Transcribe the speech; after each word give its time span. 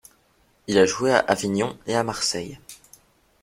Il 0.65 0.79
a 0.79 0.85
joué 0.87 1.11
à 1.13 1.19
Avignon 1.19 1.77
et 1.85 1.93
à 1.95 2.03
Marseille. 2.03 2.57